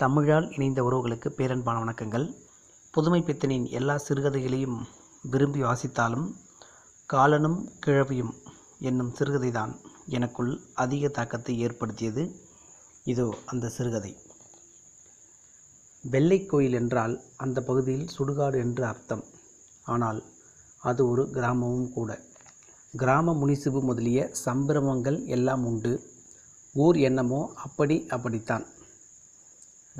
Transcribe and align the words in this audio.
தமிழால் 0.00 0.46
இணைந்த 0.50 0.80
உறவுகளுக்கு 0.82 1.28
பேரன்பான 1.36 1.78
வணக்கங்கள். 1.84 2.36
புதுமை 2.90 3.22
பித்தனின் 3.22 3.70
எல்லா 3.70 3.96
சிறுகதைகளையும் 3.96 4.86
விரும்பி 5.22 5.62
வாசித்தாலும் 5.62 6.26
காலனும் 7.06 7.68
கிழவியும் 7.86 8.32
என்னும் 8.78 9.12
சிறுகதைதான் 9.18 9.72
எனக்குள் 10.06 10.60
அதிக 10.74 11.08
தாக்கத்தை 11.08 11.58
ஏற்படுத்தியது. 11.58 12.24
இதோ 13.04 13.34
அந்த 13.46 13.68
சிறுகதை. 13.68 14.16
வெள்ளை 16.04 16.46
கோயில் 16.46 16.72
என்றால் 16.72 17.24
அந்த 17.36 17.60
பகுதியில் 17.60 18.10
சுடுகாடு 18.18 18.58
என்று 18.58 18.84
அர்த்தம். 18.84 19.24
ஆனால் 19.84 20.24
அது 20.78 21.08
ஒரு 21.08 21.30
கிராமமும் 21.32 21.92
கூட. 21.92 22.20
கிராம 22.96 23.32
முனிசிபு 23.32 23.82
முதலிய 23.82 24.30
சம்பிரமங்கள் 24.44 25.24
எல்லாம் 25.26 25.64
உண்டு. 25.64 25.94
ஊர் 26.74 26.96
என்னமோ 26.96 27.52
அப்படி 27.54 28.06
அப்படித்தான். 28.08 28.66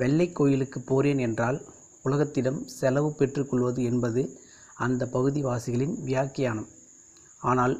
வெள்ளை 0.01 0.27
கோயிலுக்கு 0.39 0.79
போறேன் 0.89 1.21
என்றால் 1.27 1.59
உலகத்திடம் 2.05 2.59
செலவு 2.77 3.09
பெற்றுக்கொள்வது 3.19 3.81
என்பது 3.89 4.21
அந்த 4.85 5.09
பகுதிவாசிகளின் 5.15 5.95
வியாக்கியானம். 6.07 6.69
ஆனால் 7.41 7.75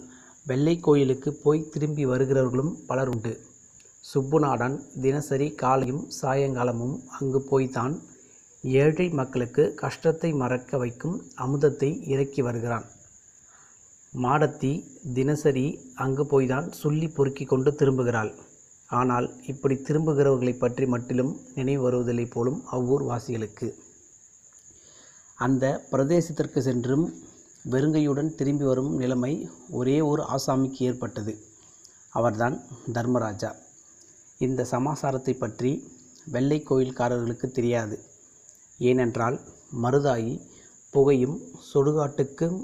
வெள்ளை 0.46 0.76
கோயிலுக்கு 0.88 1.30
போய் 1.44 1.68
திரும்பி 1.74 2.04
வருகிறவர்களும் 2.12 2.74
பலர் 2.90 3.10
உண்டு. 3.14 3.34
சுப்புநாடன் 4.04 4.76
தினசரி 5.04 5.48
காலையும் 5.62 6.04
சாயங்காலமும் 6.20 6.96
அங்கு 7.18 7.40
போய்தான் 7.50 7.96
ஏழை 8.64 9.06
மக்களுக்கு 9.20 9.64
கஷ்டத்தை 9.82 10.30
மறக்க 10.42 10.78
வைக்கும் 10.82 11.18
அமுதத்தை 11.44 11.90
இறக்கி 12.14 12.42
வருகிறான். 12.48 12.86
மாடத்தி 14.14 14.72
தினசரி 15.18 15.68
அங்கு 16.04 16.24
போய்தான் 16.32 16.68
சொல்லி 16.82 17.08
பொறுக்கி 17.18 17.46
கொண்டு 17.46 17.72
திரும்புகிறாள். 17.80 18.32
ஆனால் 19.00 19.28
இப்படி 19.46 19.76
திரும்புகிறவர்களை 19.76 20.54
பற்றி 20.58 20.86
மட்டிலும் 20.86 21.34
நினைவு 21.56 21.84
வருவதில்லை 21.84 22.26
போலும் 22.26 22.60
அவ்வூர் 22.66 23.04
வாசிகளுக்கு. 23.04 23.68
அந்த 25.36 25.66
பிரதேசத்திற்கு 25.92 26.60
சென்றும் 26.60 27.06
வெறுங்கையுடன் 27.72 28.36
திரும்பி 28.36 28.64
வரும் 28.64 28.92
நிலைமை 28.96 29.50
ஒரே 29.70 29.98
ஒரு 30.02 30.24
ஆசாமிக்கு 30.36 30.82
ஏற்பட்டது. 30.90 31.34
அவர்தான் 32.10 32.56
தர்மராஜா. 32.94 33.52
இந்த 34.38 34.68
சமாசாரத்தை 34.72 35.34
பற்றி 35.38 35.72
வெள்ளை 36.26 36.60
கோயில்காரர்களுக்கு 36.70 37.48
தெரியாது. 37.52 37.98
ஏனென்றால் 38.78 39.40
மருதாயி 39.84 40.34
புகையும் 40.94 41.38
சுடுகாட்டுக்கும் 41.70 42.58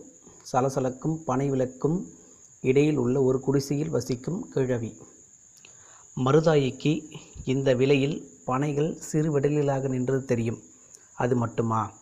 சலசலக்கும் 0.52 1.17
பனை 1.25 1.50
விளக்கும் 1.50 1.97
இடையில் 2.62 2.97
உள்ள 2.97 3.17
ஒரு 3.22 3.39
குடிசையில் 3.39 3.89
வசிக்கும் 3.89 4.39
கிழவி. 4.53 4.91
மருதாயிக்கு 6.25 6.91
இந்த 7.45 7.73
விலையில் 7.73 8.15
பனைகள் 8.47 8.95
சிறு 8.97 9.39
விடலிலாக 9.39 9.87
நின்றது 9.87 10.25
தெரியும். 10.25 10.59
அது 11.15 11.35
மட்டுமா? 11.35 11.93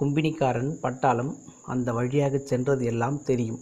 கும்பினிக்காரன் 0.00 0.70
பட்டாளம் 0.82 1.38
அந்த 1.62 1.92
வழியாக 1.92 2.38
சென்றது 2.38 2.84
எல்லாம் 2.84 3.22
தெரியும். 3.22 3.60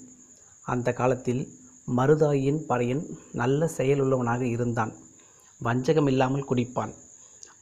அந்த 0.62 0.92
காலத்தில் 0.92 1.48
மருதாயின் 1.96 2.60
பறையன் 2.68 3.04
நல்ல 3.32 3.68
செயலுள்ளவனாக 3.68 4.46
இருந்தான். 4.46 4.92
வஞ்சகம் 5.60 6.06
இல்லாமல் 6.06 6.48
குடிப்பான். 6.48 6.94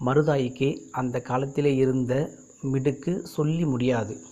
மருதாயிக்கு 0.04 0.88
அந்த 0.90 1.20
காலத்திலே 1.20 1.74
இருந்த 1.74 2.36
மிடுக்கு 2.62 3.26
சொல்லி 3.26 3.64
முடியாது. 3.64 4.24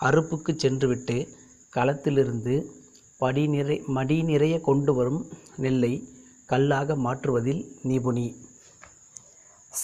அறுப்புக்கு 0.00 0.54
சென்றுவிட்டு 0.56 1.28
களத்திலிருந்து 1.68 2.72
படி 3.18 3.46
நிறை 3.46 3.82
மடி 3.86 4.22
நிறைய 4.22 4.60
கொண்டு 4.60 4.94
வரும் 4.94 5.26
நெல்லை 5.56 6.08
கல்லாக 6.50 6.94
மாற்றுவதில் 6.96 7.60
நிபுணி. 7.82 8.26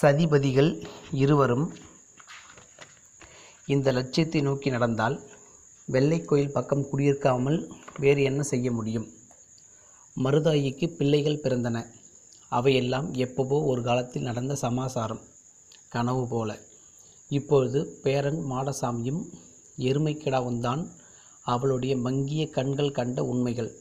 சதிபதிகள் 0.01 0.71
இருவரும் 1.11 1.67
இந்த 3.67 3.93
லட்சியத்தை 3.93 4.41
நோக்கி 4.43 4.71
நடந்தால் 4.71 5.17
வெள்ளை 5.89 6.19
கோயில் 6.21 6.53
பக்கம் 6.53 6.87
குடியிருக்காமல் 6.91 7.59
வேறு 8.01 8.23
என்ன 8.23 8.43
செய்ய 8.43 8.73
முடியும்? 8.73 9.07
மருதாயிக்கு 10.17 10.89
பிள்ளைகள் 10.97 11.43
பிறந்தன. 11.45 11.77
அவையெல்லாம் 12.49 13.13
எப்பவோ 13.15 13.61
ஒரு 13.63 13.83
காலத்தில் 13.83 14.23
நடந்த 14.23 14.55
சமாசாரம் 14.55 15.23
கனவு 15.89 16.29
போல. 16.29 16.51
இப்பொழுது 17.31 17.81
பேரன் 18.03 18.43
மாடசாமியும் 18.53 19.23
எருமைக்கிடாவும் 19.79 20.61
தான் 20.61 20.83
அவளுடைய 21.47 21.97
மங்கிய 21.97 22.51
கண்கள் 22.51 22.91
கண்ட 22.91 23.25
உண்மைகள். 23.25 23.73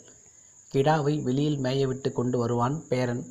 கிடாவை 0.73 1.22
வெளியில் 1.22 1.57
மேயவிட்டு 1.57 2.11
கொண்டு 2.11 2.38
வருவான் 2.38 2.84
பேரன். 2.88 3.25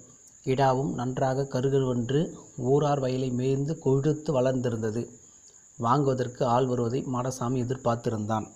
கிடாவும் 0.45 0.93
நன்றாக 0.93 1.47
கருகருவென்று 1.53 2.33
ஊரார் 2.57 3.01
வயலை 3.01 3.31
மேய்ந்து 3.31 3.79
கொழுத்து 3.79 4.41
வளர்ந்திருந்தது. 4.41 5.09
வாங்குவதற்கு 5.77 6.47
ஆள் 6.47 6.67
வருவதை 6.67 7.05
மாடசாமி 7.05 7.59
எதிர்பார்த்திருந்தான். 7.65 8.47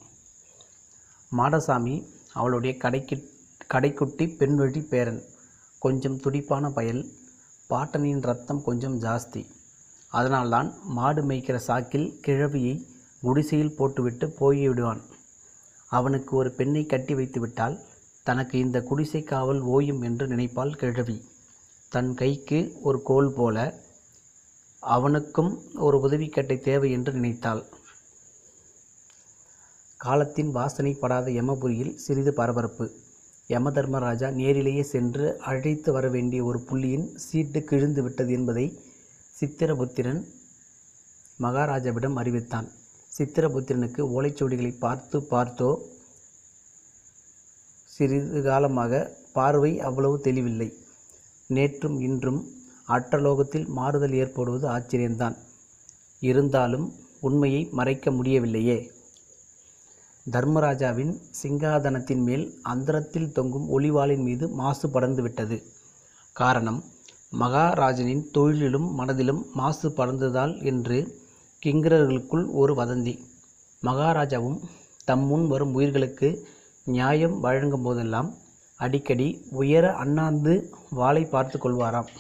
மாடசாமி 1.36 2.06
அவளுடைய 2.32 2.76
கடைக்கு 2.76 3.30
கடைக்குட்டி 3.74 4.26
பெண்வழி 4.36 4.88
பேரன். 4.88 5.22
கொஞ்சம் 5.78 6.20
துடிப்பான 6.20 6.70
பயல். 6.70 7.02
பாட்டனின் 7.70 8.22
ரத்தம் 8.22 8.62
கொஞ்சம் 8.62 9.00
ஜாஸ்தி. 9.00 9.46
அதனால்தான் 10.10 10.74
மாடு 10.82 11.22
மேய்க்கிற 11.22 11.60
சாக்கில் 11.66 12.14
கிழவியை 12.26 12.86
குடிசையில் 13.20 13.76
போட்டுவிட்டு 13.76 14.26
போய்விடுவான். 14.40 15.02
அவனுக்கு 15.88 16.36
ஒரு 16.36 16.50
பெண்ணை 16.50 16.86
கட்டி 16.86 17.14
வைத்துவிட்டால் 17.14 17.80
தனக்கு 18.28 18.56
இந்த 18.58 18.78
குடிசை 18.80 19.20
காவல் 19.24 19.60
ஓயும் 19.76 20.02
என்று 20.02 20.24
நினைப்பாள் 20.26 20.78
கிழவி. 20.80 21.16
தன் 21.92 22.12
கைக்கு 22.14 22.58
ஒரு 22.82 22.98
கோல் 23.02 23.32
போல 23.32 23.56
அவனுக்கும் 24.82 25.52
ஒரு 25.86 25.96
உதவிக்கட்டை 26.06 26.56
தேவை 26.60 26.88
என்று 26.90 27.12
நினைத்தாள். 27.12 27.62
காலத்தின் 30.00 30.50
வாசனை 30.50 30.92
படாத 30.94 31.30
யமபுரியில் 31.30 31.94
சிறிது 32.04 32.32
பரபரப்பு. 32.32 32.86
யம 33.50 33.70
தர்மராஜா 33.70 34.28
நேரிலேயே 34.40 34.84
சென்று 34.92 35.26
அழைத்து 35.50 35.90
வர 35.92 36.06
வேண்டிய 36.08 36.40
ஒரு 36.44 36.58
புள்ளியின் 36.68 37.06
சீட்டு 37.16 37.60
கிழிந்து 37.62 38.02
விட்டது 38.02 38.32
என்பதை 38.32 38.66
சித்திரபுத்திரன் 39.36 40.20
மகாராஜாவிடம் 41.42 42.16
அறிவித்தான். 42.22 42.68
சித்திரபுத்திரனுக்கு 43.12 44.02
ஓலைச்சுவடிகளை 44.16 44.72
பார்த்து 44.78 45.18
பார்த்தோ 45.30 45.70
சிறிது 47.96 48.40
காலமாக 48.42 48.92
பார்வை 49.36 49.72
அவ்வளவு 49.80 50.16
தெளிவில்லை. 50.20 50.68
நேற்றும் 51.50 51.96
இன்றும் 52.00 52.40
அற்றலோகத்தில் 52.88 53.66
மாறுதல் 53.78 54.14
ஏற்படுவது 54.22 54.66
ஆச்சரியம்தான். 54.68 55.36
இருந்தாலும் 56.22 56.86
உண்மையை 57.20 57.62
மறைக்க 57.78 58.10
முடியவில்லையே. 58.10 58.78
தர்மராஜாவின் 60.26 61.12
சிங்காதனத்தின் 61.40 62.22
மேல் 62.28 62.44
அந்தரத்தில் 62.62 63.32
தொங்கும் 63.32 63.66
ஒளிவாளின் 63.68 64.24
மீது 64.28 64.44
மாசு 64.60 64.86
படர்ந்து 64.90 65.22
விட்டது. 65.22 65.56
காரணம் 66.36 66.80
மகாராஜனின் 67.40 68.24
தொழிலிலும் 68.36 68.88
மனதிலும் 68.98 69.42
மாசு 69.54 69.88
படர்ந்ததால் 69.88 70.54
என்று 70.62 70.98
கிங்கரர்களுக்குள் 71.62 72.44
ஒரு 72.60 72.72
வதந்தி. 72.74 73.14
மகாராஜாவும் 73.82 74.58
தம் 75.08 75.24
முன் 75.30 75.46
வரும் 75.46 75.74
உயிர்களுக்கு 75.74 76.28
நியாயம் 76.94 77.40
வழங்கும் 77.40 77.82
போதெல்லாம் 77.82 78.28
அடிக்கடி 78.80 79.26
உயர 79.60 79.86
அண்ணாந்து 79.94 80.52
வாளை 80.90 81.22
பார்த்து 81.24 81.56
கொள்வாராம். 81.58 82.10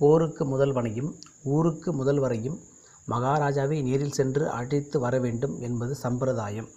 போருக்கு 0.00 0.44
முதல்வனையும் 0.44 1.10
ஊருக்கு 1.42 1.90
முதல்வரையும் 1.92 2.56
மகாராஜாவை 3.08 3.82
நேரில் 3.88 4.16
சென்று 4.18 4.44
அழைத்து 4.50 4.98
வர 5.00 5.18
வேண்டும் 5.18 5.54
என்பது 5.60 5.94
சம்பிரதாயம். 5.94 6.68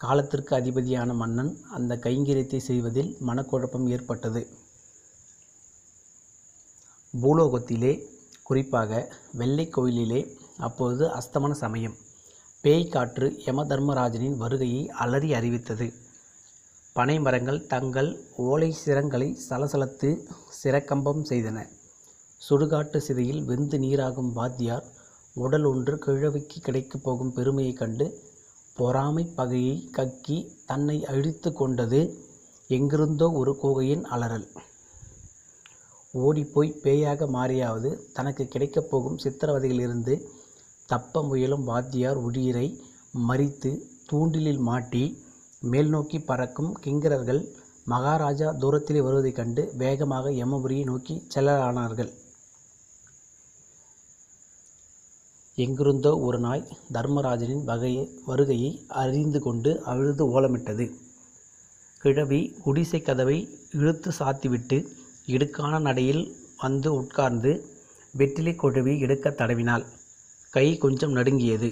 காலத்திற்கு 0.00 0.54
அதிபதியான 0.56 1.14
மன்னன் 1.14 1.52
அந்த 1.70 1.96
கைங்கரியத்தை 1.96 2.60
செய்வதில் 2.68 3.10
மனக்குழப்பம் 3.26 3.88
ஏற்பட்டது. 3.88 4.42
பூலோகத்திலே 7.22 7.94
குறிப்பாக 8.42 9.00
வெள்ளை 9.32 9.66
கோயிலிலே 9.68 10.20
அப்போது 10.58 11.06
அஸ்தமன 11.18 11.50
சமயம். 11.64 11.96
பேய் 12.60 12.88
காற்று 12.88 13.42
யம 13.46 13.64
தர்மராஜனின் 13.64 14.36
வருகையை 14.36 14.88
அலறி 14.88 15.34
அறிவித்தது. 15.34 15.92
பனை 16.92 17.20
மரங்கள் 17.20 17.66
தங்கள் 17.66 18.20
ஓலை 18.36 18.72
சிரங்களை 18.72 19.38
சலசலத்து 19.48 20.26
சிறக்கம்பம் 20.62 21.22
செய்தன. 21.28 21.68
சுடுகாட்டு 22.50 22.96
சிதையில் 22.96 23.44
வெந்து 23.44 23.78
நீராகும் 23.78 24.32
வாத்தியார் 24.32 24.84
உடல் 25.34 25.64
ஒன்று 25.64 25.98
கிழவிக்கு 25.98 26.60
கிடைக்கப் 26.60 27.02
போகும் 27.02 27.32
பெருமையைக் 27.32 27.76
கண்டு 27.76 28.20
பொறாமை 28.76 29.24
பகையை 29.24 29.88
கக்கி 29.96 30.50
தன்னை 30.66 31.06
அழித்து 31.06 31.52
கொண்டது 31.52 32.24
எங்கிருந்தோ 32.68 33.30
ஒரு 33.30 33.58
கூகையின் 33.62 34.02
அலறல். 34.02 34.48
ஓடிப்போய் 36.10 36.80
பேயாக 36.82 37.28
மாறியாவது 37.28 38.00
தனக்கு 38.12 38.46
கிடைக்கப் 38.46 38.90
போகும் 38.90 39.18
சித்திரவதையிலிருந்து 39.18 40.20
தப்ப 40.88 41.22
முயலும் 41.22 41.64
வாத்தியார் 41.64 42.18
உயிரை 42.28 42.80
மறித்து 43.28 43.70
தூண்டிலில் 44.10 44.60
மாட்டி 44.68 45.02
மேல்நோக்கி 45.72 46.18
பறக்கும் 46.24 46.70
கிங்கரர்கள் 46.84 47.40
மகாராஜா 47.84 48.48
தூரத்திலே 48.52 49.00
வருவதைக் 49.02 49.34
கண்டு 49.34 49.72
வேகமாக 49.74 50.30
யமபுரியை 50.30 50.84
நோக்கி 50.84 51.14
செல்லலானார்கள். 51.34 52.10
எங்கிருந்தோ 55.54 56.18
ஒரு 56.18 56.38
நாய் 56.38 56.64
தர்மராஜனின் 56.92 57.64
வகையை 57.64 58.04
வருகையை 58.26 58.72
அறிந்து 59.02 59.40
கொண்டு 59.40 59.70
அழுது 59.84 60.26
ஓலமிட்டது. 60.34 60.86
கிழவி 61.98 62.40
குடிசை 62.64 63.02
கதவை 63.02 63.38
இழுத்து 63.72 64.12
சாத்திவிட்டு 64.18 64.78
இடுக்கான 65.26 65.80
நடையில் 65.80 66.24
வந்து 66.58 66.94
உட்கார்ந்து 66.94 67.52
வெற்றிலை 68.14 68.54
கொழுவி 68.54 68.98
எடுக்க 68.98 69.28
தடவினாள். 69.30 69.86
கை 70.54 70.78
கொஞ்சம் 70.78 71.12
நடுங்கியது. 71.12 71.68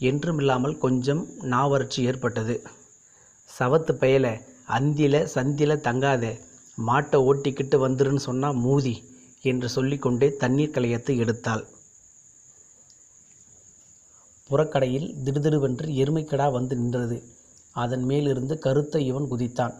என்றுமில்லாமல் 0.00 0.78
கொஞ்சம் 0.78 1.22
நாவறட்சி 1.42 2.00
ஏற்பட்டது. 2.02 2.54
சவத்து 3.58 3.92
பயல 4.00 4.26
அந்தில 4.68 5.16
சந்தில 5.34 5.72
தங்காத 5.88 6.24
மாட்டை 6.86 7.18
ஓட்டிக்கிட்டு 7.28 7.76
வந்துருன்னு 7.86 8.22
சொன்னால் 8.28 8.56
மூதி 8.56 8.94
என்று 9.42 9.68
சொல்லிக்கொண்டே 9.68 10.28
தண்ணீர் 10.36 10.74
கலையத்தை 10.74 11.14
எடுத்தாள். 11.24 11.64
புறக்கடையில் 14.50 15.08
திடுதிடுவென்று 15.24 15.86
எருமைக்கடா 16.02 16.52
வந்து 16.52 16.76
நின்றது. 16.76 17.18
அதன் 17.72 18.04
மேலிருந்து 18.04 18.58
கருத்த 18.58 19.00
இவன் 19.00 19.30
குதித்தான். 19.30 19.74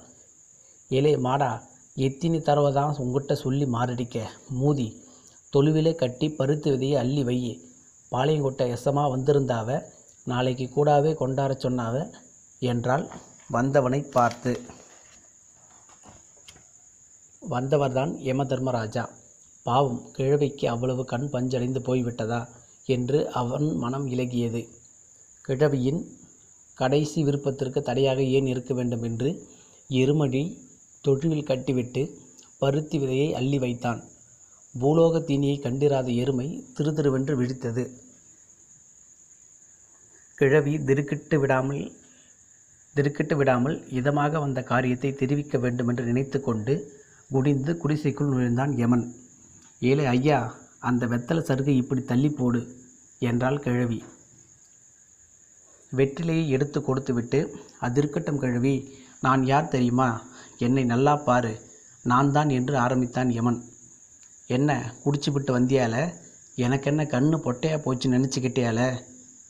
ஏலே 0.90 1.12
மாடா 1.18 1.50
எத்தினி 1.96 2.40
தரவை 2.42 2.72
தான் 2.72 2.96
உங்ககிட்ட 2.96 3.34
சொல்லி 3.34 3.64
மாரடிக்க? 3.64 4.16
மூதி 4.60 4.88
தொழுவிலே 5.52 5.94
கட்டி 5.94 6.28
பருத்து 6.30 6.70
விதையை 6.76 6.96
அள்ளி 7.04 7.24
வையே 7.24 7.54
பாளையங்கோட்டை 8.16 8.68
எசமா 8.76 9.04
வந்திருந்தாவ 9.14 9.78
நாளைக்கு 10.24 10.66
கூடாவே 10.76 11.10
கொண்டாட 11.14 11.52
சொன்னாவ 11.64 11.96
என்றால் 12.62 13.04
வந்தவனை 13.50 14.00
பார்த்து. 14.10 14.52
வந்தவர்தான் 17.42 18.12
யம 18.28 18.44
தர்மராஜா 18.44 19.02
பாவம் 19.66 20.00
கிழவிக்கு 20.12 20.66
அவ்வளவு 20.68 21.02
கண் 21.04 21.28
பஞ்சடைந்து 21.32 21.80
போய்விட்டதா 21.88 22.40
என்று 22.84 23.18
அவன் 23.30 23.66
மனம் 23.76 24.06
இலகியது. 24.06 24.62
கிழவியின் 25.42 26.00
கடைசி 26.78 27.20
விருப்பத்திற்கு 27.24 27.80
தடையாக 27.82 28.22
ஏன் 28.36 28.46
இருக்க 28.46 28.74
வேண்டும் 28.74 29.02
என்று 29.02 29.30
எருமடி 29.90 30.42
தொழுவில் 31.04 31.48
கட்டிவிட்டு 31.50 32.02
பருத்தி 32.58 32.98
விதையை 32.98 33.28
அள்ளி 33.32 33.58
வைத்தான். 33.58 34.00
பூலோக 34.74 35.20
தீனியை 35.28 35.58
கண்டிராத 35.60 36.08
எருமை 36.22 36.48
திருதிருவென்று 36.76 37.34
விழித்தது. 37.42 37.84
கிழவி 40.38 40.72
திருக்கிட்டு 40.88 41.36
விடாமல் 41.42 41.84
திருக்கிட்டு 42.96 43.34
விடாமல் 43.36 43.76
இதமாக 43.98 44.40
வந்த 44.44 44.60
காரியத்தை 44.70 45.10
தெரிவிக்க 45.12 45.58
வேண்டுமென்று 45.58 46.04
நினைத்து 46.04 46.38
கொண்டு 46.40 46.74
குடிந்து 47.30 47.72
குடிசைக்குள் 47.82 48.32
நுழைந்தான் 48.32 48.72
யமன். 48.82 49.04
ஏழை 49.80 50.04
ஐயா 50.06 50.38
அந்த 50.88 51.06
வெத்தலை 51.12 51.42
சருகை 51.48 51.74
இப்படி 51.82 52.02
தள்ளி 52.02 52.30
போடு 52.30 52.60
என்றாள் 53.18 53.62
கிழவி. 53.64 53.98
வெற்றிலையை 55.92 56.46
எடுத்து 56.48 56.78
கொடுத்துவிட்டு 56.82 57.40
அதிருக்கட்டும் 57.86 58.40
கிழவி 58.44 58.74
நான் 59.20 59.42
யார் 59.44 59.72
தெரியுமா? 59.74 60.08
என்னை 60.66 60.84
நல்லா 60.84 61.16
பாரு 61.28 61.52
நான் 62.04 62.32
தான் 62.32 62.50
என்று 62.58 62.74
ஆரம்பித்தான் 62.84 63.30
யமன். 63.38 63.60
என்ன 64.46 64.70
குடிச்சுவிட்டு 65.04 65.52
வந்தியால? 65.58 65.94
எனக்கென்ன 66.64 67.04
கண்ணு 67.14 67.36
பொட்டையாக 67.44 67.78
போச்சு 67.78 68.08
நினச்சிக்கிட்டியால? 68.10 68.80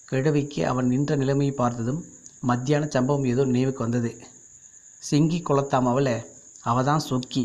கிழவிக்கு 0.09 0.67
அவன் 0.67 0.87
நின்ற 0.87 1.17
நிலைமையை 1.17 1.55
பார்த்ததும் 1.55 2.05
மத்தியான 2.41 2.87
சம்பவம் 2.87 3.25
ஏதோ 3.25 3.45
நினைவுக்கு 3.45 3.85
வந்தது. 3.85 4.11
சிங்கி 5.11 5.39
குளத்தாம் 5.43 5.89
அவளை 5.93 6.15
அவ 6.63 6.83
தான் 6.83 6.99
சொக்கி. 6.99 7.45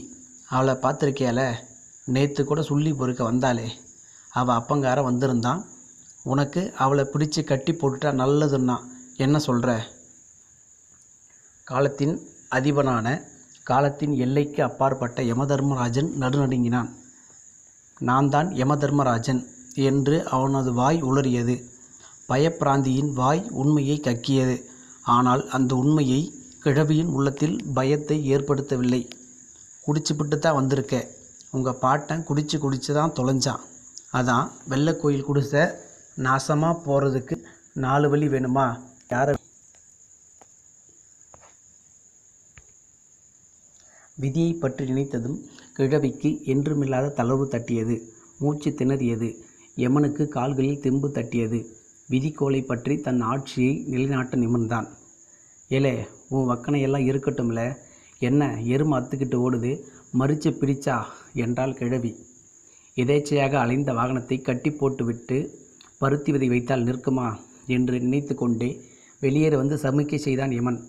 அவளை 0.49 0.73
பார்த்துருக்கியால 0.83 1.41
நேற்று 2.05 2.45
கூட 2.45 2.61
சுள்ளி 2.61 2.93
பொறுக்க 2.93 3.31
வந்தாளே. 3.31 3.67
அவள் 4.31 4.57
அப்பங்கார 4.59 5.03
வந்திருந்தான். 5.03 5.61
உனக்கு 6.23 6.73
அவளை 6.77 7.03
பிடிச்சு 7.13 7.43
கட்டி 7.43 7.73
போட்டுட்டா 7.73 8.09
நல்லதுன்னா 8.21 8.77
என்ன 9.17 9.39
சொல்கிற 9.39 9.71
காலத்தின் 11.67 12.15
அதிபனான 12.49 13.07
காலத்தின் 13.63 14.13
எல்லைக்கு 14.13 14.63
அப்பாற்பட்ட 14.63 15.21
யமதர்மராஜன் 15.21 16.09
நடுநடுங்கினான். 16.21 16.89
நான் 17.99 18.29
தான் 18.29 18.49
யமதர்மராஜன் 18.61 19.41
என்று 19.89 20.15
அவனது 20.29 20.73
வாய் 20.73 20.99
உளறியது. 21.03 21.55
பயப்பிராந்தியின் 22.31 23.11
வாய் 23.19 23.43
உண்மையை 23.61 23.97
கக்கியது. 24.07 24.57
ஆனால் 25.15 25.43
அந்த 25.57 25.71
உண்மையை 25.83 26.21
கிழவியின் 26.63 27.11
உள்ளத்தில் 27.17 27.57
பயத்தை 27.77 28.17
ஏற்படுத்தவில்லை. 28.33 29.01
குடிச்சுப்பிட்டு 29.85 30.37
தான் 30.37 30.57
வந்திருக்க. 30.59 30.95
உங்கள் 31.55 31.79
பாட்டன் 31.83 32.25
குடிச்சு 32.27 32.57
குடிச்சு 32.65 32.91
தான் 32.97 33.15
தொலைஞ்சான் 33.19 33.63
அதான் 34.19 34.45
வெள்ளக்கோயில் 34.71 35.27
குடிச 35.27 35.51
குடிசை 35.51 35.63
நாசமாக 36.25 36.75
போகிறதுக்கு 36.85 37.35
நாலு 37.83 38.07
வழி 38.11 38.27
வேணுமா? 38.33 38.65
யாரை 39.11 39.33
விதியை 44.17 44.53
பற்றி 44.63 44.83
நினைத்ததும் 44.89 45.37
கிழவிக்கு 45.77 46.29
என்றுமில்லாத 46.53 47.13
தளர்வு 47.19 47.45
தட்டியது. 47.53 47.95
மூச்சு 48.41 48.69
திணறியது. 48.79 49.29
யமனுக்கு 49.83 50.23
கால்களில் 50.35 50.81
தெம்பு 50.85 51.09
தட்டியது. 51.17 51.59
விதிக்கோளை 52.09 52.65
பற்றி 52.65 52.97
தன் 52.97 53.21
ஆட்சியை 53.21 53.83
நிலைநாட்ட 53.87 54.37
நிமிர்ந்தான். 54.37 54.87
ஏலே 55.69 56.07
உன் 56.29 56.49
வக்கனையெல்லாம் 56.49 57.05
இருக்கட்டும்ல. 57.07 57.77
என்ன 58.19 58.61
எருமை 58.61 58.99
அத்துக்கிட்டு 58.99 59.37
ஓடுது? 59.37 59.83
மறிச்சு 60.19 60.49
பிரிச்சா? 60.59 61.03
என்றாள் 61.33 61.73
கிழவி. 61.73 62.15
எதேச்சையாக 62.95 63.53
அலைந்த 63.53 63.93
வாகனத்தை 63.93 64.41
கட்டி 64.41 64.71
போட்டுவிட்டு 64.71 65.59
பருத்தி 65.97 66.31
விதை 66.31 66.49
வைத்தால் 66.49 66.83
நிற்குமா? 66.83 67.39
என்று 67.67 67.99
நினைத்து 67.99 68.35
கொண்டே 68.35 68.81
வெளியேற 69.19 69.57
வந்து 69.57 69.75
சமிக்கை 69.75 70.15
செய்தான் 70.15 70.51
யமன். 70.51 70.83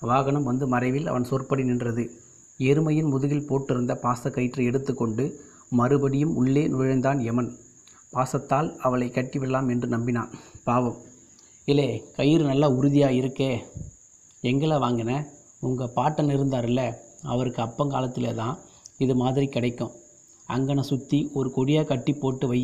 வாகனம் 0.00 0.42
வந்து 0.42 0.66
மறைவில் 0.66 1.06
அவன் 1.06 1.24
சொற்படி 1.24 1.64
நின்றது. 1.64 2.10
எருமையின் 2.58 3.08
முதுகில் 3.08 3.46
போட்டிருந்த 3.48 3.94
பாசக்கயிற்றை 4.02 4.64
எடுத்துக்கொண்டு 4.64 5.40
மறுபடியும் 5.70 6.36
உள்ளே 6.36 6.68
நுழைந்தான் 6.68 7.20
யமன். 7.20 7.56
பாசத்தால் 8.12 8.68
அவளை 8.76 9.08
கட்டிவிடலாம் 9.08 9.68
என்று 9.72 9.88
நம்பினான். 9.88 10.30
பாவம். 10.64 10.98
இலே 11.64 11.88
கயிறு 12.16 12.44
நல்லா 12.44 12.68
உறுதியாக 12.68 13.18
இருக்கே. 13.20 13.50
எங்களை 14.40 14.76
வாங்கின? 14.76 15.12
உங்கள் 15.60 15.94
பாட்டன் 15.94 16.32
இருந்தார்ல 16.36 16.82
அவருக்கு 17.22 17.60
அப்பங்காலத்தில் 17.62 18.34
தான் 18.34 18.58
இது 18.98 19.14
மாதிரி 19.14 19.46
கிடைக்கும். 19.46 19.94
அங்கனை 20.48 20.82
சுற்றி 20.82 21.18
ஒரு 21.34 21.48
கொடியாக 21.56 21.88
கட்டி 21.90 22.12
போட்டு 22.12 22.46
வை. 22.48 22.60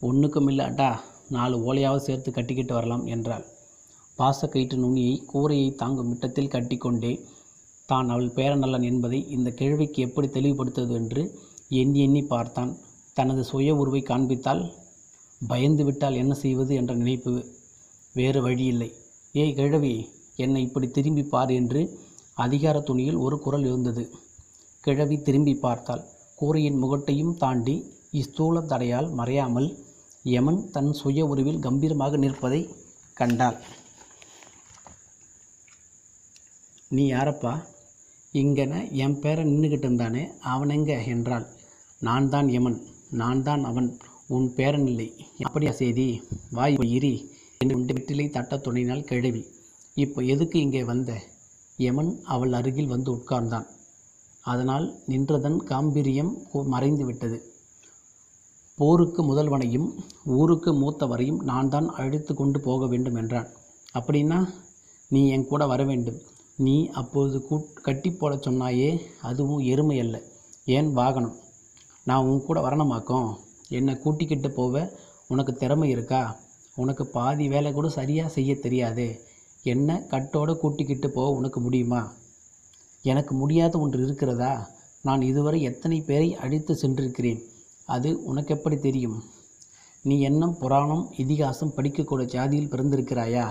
ஒன்றுக்கும் 0.00 0.48
இல்லாட்டா 0.48 0.90
நாலு 1.28 1.56
ஓலையாவது 1.66 2.06
சேர்த்து 2.06 2.30
கட்டிக்கிட்டு 2.30 2.74
வரலாம் 2.74 3.04
என்றாள். 3.06 3.44
பாசக்கயிற்று 4.18 4.76
நுனியை 4.76 5.14
கூரையை 5.32 5.68
தாங்கும் 5.74 6.08
மிட்டத்தில் 6.10 6.52
கட்டிக்கொண்டே 6.54 7.12
தான் 7.88 8.08
அவள் 8.08 8.34
பேரநல்லன் 8.36 8.88
என்பதை 8.90 9.20
இந்த 9.28 9.48
கிழவிக்கு 9.50 10.00
எப்படி 10.02 10.28
தெளிவுபடுத்துவது? 10.28 10.94
என்று 10.94 11.22
எண்ணி 11.80 12.00
எண்ணி 12.00 12.22
பார்த்தான். 12.22 12.72
தனது 13.16 13.42
சுய 13.44 13.74
உருவை 13.76 14.02
காண்பித்தால் 14.02 14.62
பயந்து 15.40 15.84
விட்டால் 15.84 16.18
என்ன 16.22 16.32
செய்வது 16.34 16.72
என்ற 16.74 16.92
நினைப்பு 16.94 17.32
வேறு 18.14 18.40
வழியில்லை. 18.42 18.90
ஏய் 19.32 19.54
கிழவி 19.58 19.94
என்னை 20.36 20.62
இப்படி 20.62 20.88
திரும்பி 20.88 21.22
பார் 21.22 21.50
என்று 21.50 21.80
அதிகார 22.34 22.76
துணியில் 22.80 23.18
ஒரு 23.24 23.36
குரல் 23.38 23.66
இருந்தது 23.70 24.04
கிழவி 24.84 25.16
திரும்பி 25.22 25.54
பார்த்தாள். 25.54 26.02
கூரையின் 26.36 26.80
முகட்டையும் 26.82 27.34
தாண்டி 27.36 27.74
இஸ்தூல 28.20 28.62
தடையால் 28.72 29.08
மறையாமல் 29.18 29.68
யமன் 30.34 30.60
தன் 30.70 30.90
சுய 30.92 31.26
உருவில் 31.26 31.62
கம்பீரமாக 31.66 32.16
நிற்பதை 32.16 32.60
கண்டாள். 33.14 33.58
நீ 36.88 37.04
யாரப்பா? 37.12 37.52
இங்கன 38.34 38.72
என் 39.04 39.18
பேரை 39.20 39.44
நின்றுக்கிட்டு 39.44 39.86
இருந்தானே 39.88 40.22
அவனெங்க 40.52 40.92
என்றாள். 41.14 41.46
நான் 42.00 42.28
தான் 42.28 42.48
யமன். 42.48 42.78
நான் 43.20 43.42
தான் 43.42 43.62
அவன் 43.64 43.88
உன் 44.26 44.46
பேரன் 44.54 44.86
இல்லை 44.86 45.06
அப்படியா 45.42 45.72
செய்தி 45.72 46.06
வாய் 46.50 46.76
இரி. 46.96 47.14
என்று 47.58 47.76
உண்டு 47.78 47.92
வெற்றிலை 47.94 48.26
தட்டத் 48.28 48.64
துணையினால் 48.66 49.04
கிழவி. 49.04 49.42
இப்போ 49.94 50.20
எதுக்கு 50.22 50.56
இங்கே 50.60 50.82
வந்த? 50.90 51.10
யமன் 51.76 52.12
அவள் 52.24 52.52
அருகில் 52.52 52.92
வந்து 52.94 53.10
உட்கார்ந்தான். 53.14 53.66
அதனால் 54.44 54.86
நின்றதன் 55.08 55.58
காம்பீரியம் 55.70 56.32
மறைந்து 56.74 57.04
விட்டது. 57.04 57.38
போருக்கு 58.78 59.22
முதல்வனையும் 59.22 59.88
ஊருக்கு 60.38 60.70
மூத்தவரையும் 60.74 61.40
நான் 61.42 61.68
தான் 61.68 61.88
அழைத்து 61.94 62.34
கொண்டு 62.34 62.60
போக 62.60 62.86
வேண்டும் 62.86 63.14
என்றான். 63.14 63.48
அப்படின்னா 63.98 64.38
நீ 65.10 65.22
என் 65.28 65.46
கூட 65.46 65.62
வர 65.66 65.82
வேண்டும். 65.84 66.20
நீ 66.56 66.76
அப்போது 67.00 67.36
கூட் 67.50 67.72
கட்டி 67.86 68.10
போடச் 68.10 68.48
சொன்னாயே 68.48 68.90
அதுவும் 69.22 69.62
எருமை 69.72 69.98
அல்ல. 70.00 70.16
ஏன் 70.76 70.90
வாகனம்? 70.92 71.36
நான் 72.04 72.24
உன் 72.24 72.42
கூட 72.42 72.60
வரணுமாக்கும்? 72.60 73.36
என்னை 73.68 73.98
கூட்டிக்கிட்டு 73.98 74.50
போக 74.50 74.98
உனக்கு 75.28 75.52
திறமை 75.52 75.90
இருக்கா? 75.90 76.40
உனக்கு 76.74 77.06
பாதி 77.06 77.48
வேலை 77.48 77.72
கூட 77.72 77.88
சரியாக 77.88 78.28
செய்ய 78.28 78.56
தெரியாது. 78.56 79.20
என்ன 79.62 80.06
கட்டோடு 80.10 80.56
கூட்டிக்கிட்டு 80.56 81.10
போக 81.10 81.36
உனக்கு 81.36 81.60
முடியுமா? 81.60 82.12
எனக்கு 83.02 83.34
முடியாத 83.34 83.78
ஒன்று 83.78 84.04
இருக்கிறதா? 84.04 84.68
நான் 85.02 85.22
இதுவரை 85.22 85.62
எத்தனை 85.62 86.00
பேரை 86.00 86.34
அழித்து 86.34 86.74
சென்றிருக்கிறேன்? 86.74 87.40
அது 87.86 88.24
உனக்கு 88.24 88.54
எப்படி 88.54 88.76
தெரியும்? 88.76 89.22
நீ 90.02 90.20
எண்ணம் 90.20 90.58
புராணம் 90.58 91.12
இதிகாசம் 91.16 91.74
படிக்கக்கூட 91.76 92.22
ஜாதியில் 92.24 92.70
பிறந்திருக்கிறாயா? 92.70 93.50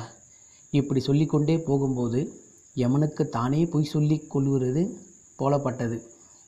இப்படி 0.72 1.00
சொல்லிக்கொண்டே 1.00 1.58
போகும்போது 1.58 2.42
யமனுக்கு 2.76 3.30
தானே 3.30 3.66
பொய் 3.66 3.84
சொல்லிக் 3.84 4.30
கொள்கிறது 4.30 4.98
போலப்பட்டது. 5.40 6.02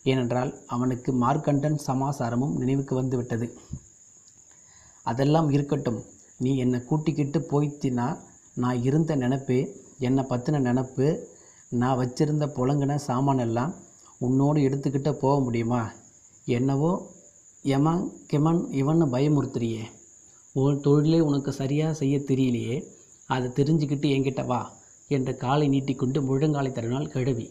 ஏனென்றால் 0.04 0.52
அவனுக்கு 0.68 1.12
மார்க்கண்டன் 1.22 1.78
சமாசாரமும் 1.88 2.56
நினைவுக்கு 2.56 2.96
வந்துவிட்டது. 2.96 3.48
அதெல்லாம் 5.04 5.50
இருக்கட்டும் 5.50 6.02
நீ 6.38 6.58
என்னை 6.58 6.80
கூட்டிக்கிட்டு 6.80 7.40
போய்த்தினா 7.52 8.08
நான் 8.56 8.84
இருந்த 8.84 9.16
நினப்பு 9.16 9.58
என்னை 10.00 10.24
பற்றின 10.30 10.62
நினப்பு 10.70 11.08
நான் 11.70 12.00
வச்சிருந்த 12.00 12.46
புழங்கின 12.58 12.98
சாமானெல்லாம் 13.08 13.74
உன்னோடு 14.18 14.60
எடுத்துக்கிட்ட 14.62 15.12
போக 15.12 15.36
முடியுமா? 15.42 15.82
என்னவோ 16.46 16.92
எமன் 17.66 18.04
கெமன் 18.32 18.62
இவன்னு 18.82 19.06
பயமுறுத்துறியே. 19.16 19.84
உன் 20.54 20.80
தொழிலே 20.80 21.20
உனக்கு 21.20 21.52
சரியாக 21.54 21.94
செய்ய 21.94 22.18
தெரியலையே. 22.18 22.78
அதை 23.28 23.50
தெரிஞ்சுக்கிட்டு 23.50 24.08
என்கிட்ட 24.16 24.46
வா 24.46 24.62
என்று 25.08 25.34
காலை 25.38 25.68
நீட்டிக்கொண்டு 25.68 26.20
முழங்காலை 26.22 26.72
தருநாள் 26.72 27.14
கழுவி 27.16 27.48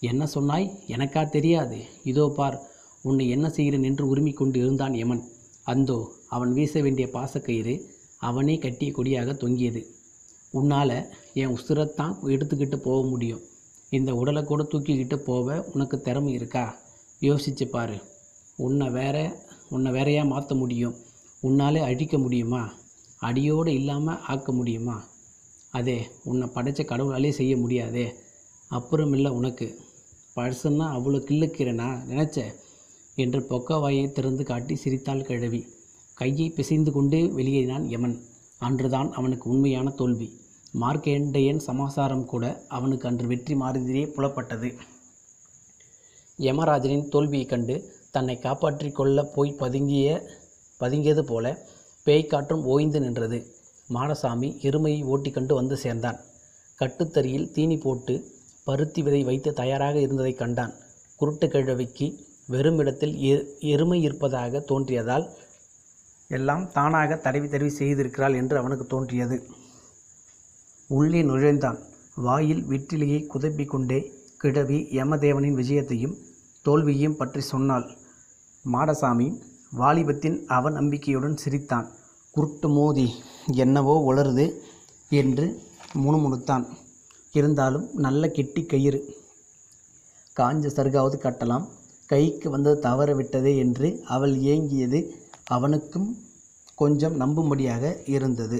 என்ன 0.00 0.26
சொன்னாய்? 0.26 0.70
எனக்கா 0.86 1.28
தெரியாது. 1.28 1.78
இதோ 2.04 2.28
பார் 2.28 2.62
உன்னை 3.02 3.28
என்ன 3.28 3.50
செய்கிறேன் 3.50 3.82
என்று 3.82 4.08
உரிமிக் 4.08 4.36
கொண்டு 4.36 4.58
இருந்தான் 4.58 4.94
யமன். 4.94 5.24
அந்தோ 5.62 6.12
அவன் 6.28 6.52
வீச 6.52 6.82
வேண்டிய 6.82 7.08
பாசக்கயிறு 7.12 7.88
அவனே 8.18 8.58
கட்டிய 8.58 8.92
கொடியாக 8.92 9.32
தொங்கியது. 9.32 9.86
உன்னால் 10.50 11.10
என் 11.32 11.56
உசுரத்தான் 11.56 12.14
எடுத்துக்கிட்டு 12.24 12.76
போக 12.76 13.06
முடியும். 13.06 13.40
இந்த 13.90 14.14
உடலை 14.14 14.44
கூட 14.44 14.62
தூக்கிக்கிட்டு 14.62 15.16
போக 15.16 15.68
உனக்கு 15.72 16.00
திறமை 16.00 16.32
இருக்கா? 16.32 16.78
யோசிச்சு 17.20 17.64
பாரு. 17.64 18.02
உன்னை 18.56 18.88
வேற 18.90 19.44
உன்னை 19.70 19.92
வேறையாக 19.92 20.28
மாற்ற 20.28 20.54
முடியும். 20.54 20.96
உன்னாலே 21.42 21.80
அழிக்க 21.80 22.18
முடியுமா? 22.18 22.72
அடியோடு 23.18 23.74
இல்லாமல் 23.74 24.20
ஆக்க 24.20 24.52
முடியுமா? 24.52 25.04
அதே 25.70 26.06
உன்னை 26.24 26.48
படைச்ச 26.54 26.82
கடவுளாலே 26.84 27.30
செய்ய 27.30 27.56
முடியாதே. 27.56 28.14
அப்புறமில்லை 28.70 29.28
உனக்கு. 29.28 29.80
பழசுன்னா 30.36 30.86
அவ்வளோ 30.86 31.18
கிள்ளுக்கிறேனா 31.18 32.02
நினச்ச? 32.10 32.54
என்று 33.14 33.42
பொக்க 33.42 33.80
வாயை 33.80 34.12
திறந்து 34.12 34.44
காட்டி 34.44 34.76
சிரித்தாள் 34.76 35.22
கிழவி. 35.22 35.66
கையை 36.14 36.50
பிசைந்து 36.50 36.90
கொண்டு 36.90 37.16
வெளியேறினான் 37.16 37.82
யமன். 37.82 38.22
அன்றுதான் 38.58 39.12
அவனுக்கு 39.12 39.50
உண்மையான 39.50 39.90
தோல்வி. 39.90 40.40
மார்க்கேண்டையன் 40.80 41.56
சமாசாரம் 41.56 42.24
கூட 42.24 42.64
அவனுக்கு 42.68 43.08
அன்று 43.08 43.26
வெற்றி 43.26 43.54
மாறுதிலே 43.54 44.04
புலப்பட்டது. 44.04 44.76
யமராஜனின் 46.38 47.08
தோல்வியைக் 47.08 47.48
கண்டு 47.48 47.92
தன்னை 48.10 48.38
காப்பாற்றிக் 48.38 48.94
கொள்ள 48.94 49.22
போய் 49.22 49.56
பதுங்கிய 49.58 50.22
பதுங்கியது 50.80 51.20
போல 51.20 51.66
பேய்க்காற்றும் 52.06 52.62
ஓய்ந்து 52.62 53.00
நின்றது. 53.00 53.46
மாடசாமி 53.94 54.58
எருமையை 54.60 55.04
ஓட்டிக்கொண்டு 55.04 55.54
வந்து 55.54 55.76
சேர்ந்தான். 55.76 56.20
கட்டுத்தறியில் 56.80 57.50
தீனி 57.50 57.76
போட்டு 57.76 58.34
பருத்தி 58.66 59.02
விதை 59.02 59.24
வைத்து 59.24 59.52
தயாராக 59.52 59.98
இருந்ததைக் 59.98 60.38
கண்டான். 60.38 60.72
குருட்டு 61.16 61.48
கிழவிக்கு 61.48 62.06
வெறும் 62.46 62.78
இடத்தில் 62.78 63.14
எ 63.16 63.34
எருமை 63.58 64.02
இருப்பதாக 64.02 64.64
தோன்றியதால் 64.68 65.26
எல்லாம் 66.28 66.72
தானாக 66.72 67.16
தடவி 67.16 67.48
தடவி 67.48 67.70
செய்திருக்கிறாள் 67.78 68.34
என்று 68.34 68.58
அவனுக்கு 68.58 68.86
தோன்றியது. 68.86 69.36
உள்ளே 70.88 71.22
நுழைந்தான். 71.22 71.78
வாயில் 72.16 72.62
விற்றிலியை 72.68 73.20
குதப்பிக்கொண்டே 73.34 73.98
கிழவி 74.36 74.78
யமதேவனின் 74.92 75.58
விஜயத்தையும் 75.60 76.16
தோல்வியையும் 76.64 77.16
பற்றி 77.16 77.40
சொன்னாள். 77.40 77.86
மாடசாமி 78.64 79.28
வாலிபத்தின் 79.78 80.38
அவநம்பிக்கையுடன் 80.48 81.36
சிரித்தான். 81.36 81.86
குருட்டு 82.30 82.68
மோதி 82.68 83.06
என்னவோ 83.54 83.94
உளருது 84.08 84.46
என்று 85.10 85.46
முணுமுணுத்தான். 85.94 86.66
இருந்தாலும் 87.36 87.86
நல்ல 87.94 88.28
கெட்டி 88.28 88.62
கயிறு. 88.64 89.00
காஞ்ச 90.40 90.64
சருகாவது 90.76 91.16
கட்டலாம். 91.18 91.66
கைக்கு 92.06 92.50
வந்தது 92.50 92.80
தவற 92.80 93.14
விட்டதே 93.14 93.52
என்று 93.56 93.88
அவள் 94.04 94.34
ஏங்கியது 94.52 95.00
அவனுக்கும் 95.46 96.08
கொஞ்சம் 96.76 97.16
நம்பும்படியாக 97.20 97.84
இருந்தது. 98.06 98.58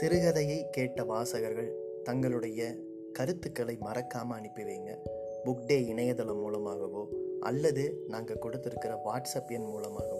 சிறுகதையை 0.00 0.58
கேட்ட 0.70 1.04
வாசகர்கள் 1.04 1.70
தங்களுடைய 2.04 2.60
கருத்துக்களை 3.12 3.74
மறக்காமல் 3.80 4.38
அனுப்பி 4.38 4.62
வைங்க. 4.62 4.90
புக் 5.44 5.66
டே 5.66 5.76
இணையதளம் 5.86 6.40
மூலமாகவோ 6.40 7.02
அல்லது 7.40 7.84
நாங்கள் 8.08 8.42
கொடுத்துருக்கிற 8.42 8.92
வாட்ஸ்அப் 9.04 9.50
எண் 9.50 9.68
மூலமாகவோ 9.72 10.19